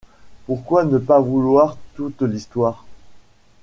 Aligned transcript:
Pourquoi 0.47 0.83
ne 0.83 0.97
pas 0.97 1.19
vouloir 1.21 1.77
toute 1.93 2.23
l’histoire? 2.23 2.87